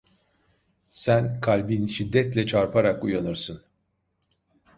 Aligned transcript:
Sen, 0.91 1.41
kalbin 1.41 1.87
şiddetle 1.87 2.47
çarparak 2.47 3.03
uyanırsın. 3.03 3.63